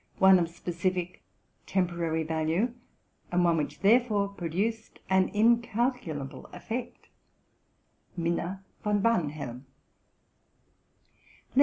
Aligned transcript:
one 0.17 0.39
of 0.39 0.49
specific, 0.49 1.21
temporary 1.67 2.23
value, 2.23 2.73
and 3.31 3.45
one 3.45 3.55
which 3.55 3.81
therefore 3.81 4.29
pro 4.29 4.47
duced 4.47 4.97
an 5.11 5.29
incalculable 5.29 6.47
effect,—'' 6.53 7.07
Minna 8.17 8.63
von 8.83 8.99
Barnhelm." 9.03 9.65